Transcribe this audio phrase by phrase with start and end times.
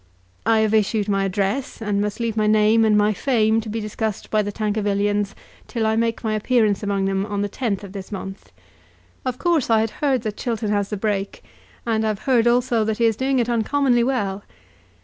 [0.47, 3.79] I have issued my address, and must leave my name and my fame to be
[3.79, 5.35] discussed by the Tankervillians
[5.67, 8.51] till I make my appearance among them on the 10th of this month.
[9.25, 11.43] Of course, I had heard that Chiltern has the Brake,
[11.85, 14.41] and I have heard also that he is doing it uncommonly well.